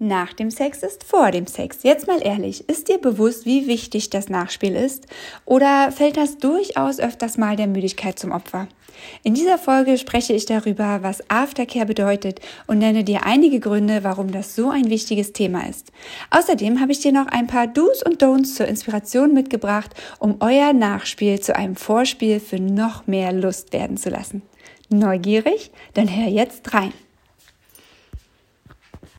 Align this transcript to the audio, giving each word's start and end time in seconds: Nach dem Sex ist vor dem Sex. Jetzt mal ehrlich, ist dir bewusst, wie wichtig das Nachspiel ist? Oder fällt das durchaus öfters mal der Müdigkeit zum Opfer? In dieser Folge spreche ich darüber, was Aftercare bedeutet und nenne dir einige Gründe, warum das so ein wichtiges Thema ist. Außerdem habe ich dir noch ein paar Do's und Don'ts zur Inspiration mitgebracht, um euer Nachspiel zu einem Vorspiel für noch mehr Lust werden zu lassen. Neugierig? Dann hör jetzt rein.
Nach 0.00 0.32
dem 0.32 0.50
Sex 0.50 0.82
ist 0.82 1.04
vor 1.04 1.30
dem 1.30 1.46
Sex. 1.46 1.84
Jetzt 1.84 2.08
mal 2.08 2.20
ehrlich, 2.20 2.68
ist 2.68 2.88
dir 2.88 2.98
bewusst, 2.98 3.46
wie 3.46 3.68
wichtig 3.68 4.10
das 4.10 4.28
Nachspiel 4.28 4.74
ist? 4.74 5.06
Oder 5.44 5.92
fällt 5.92 6.16
das 6.16 6.36
durchaus 6.38 6.98
öfters 6.98 7.38
mal 7.38 7.54
der 7.54 7.68
Müdigkeit 7.68 8.18
zum 8.18 8.32
Opfer? 8.32 8.66
In 9.22 9.34
dieser 9.34 9.56
Folge 9.56 9.96
spreche 9.96 10.32
ich 10.32 10.46
darüber, 10.46 11.02
was 11.02 11.22
Aftercare 11.30 11.86
bedeutet 11.86 12.40
und 12.66 12.78
nenne 12.78 13.04
dir 13.04 13.24
einige 13.24 13.60
Gründe, 13.60 14.02
warum 14.02 14.32
das 14.32 14.56
so 14.56 14.68
ein 14.68 14.90
wichtiges 14.90 15.32
Thema 15.32 15.68
ist. 15.68 15.92
Außerdem 16.30 16.80
habe 16.80 16.90
ich 16.90 17.00
dir 17.00 17.12
noch 17.12 17.26
ein 17.28 17.46
paar 17.46 17.68
Do's 17.68 18.02
und 18.02 18.20
Don'ts 18.20 18.56
zur 18.56 18.66
Inspiration 18.66 19.32
mitgebracht, 19.32 19.94
um 20.18 20.36
euer 20.40 20.72
Nachspiel 20.72 21.40
zu 21.40 21.54
einem 21.54 21.76
Vorspiel 21.76 22.40
für 22.40 22.58
noch 22.58 23.06
mehr 23.06 23.32
Lust 23.32 23.72
werden 23.72 23.96
zu 23.96 24.10
lassen. 24.10 24.42
Neugierig? 24.88 25.70
Dann 25.94 26.08
hör 26.14 26.28
jetzt 26.28 26.74
rein. 26.74 26.92